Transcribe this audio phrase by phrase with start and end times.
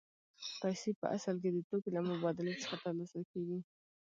[0.61, 3.59] پیسې په اصل کې د توکو له مبادلې څخه ترلاسه کېږي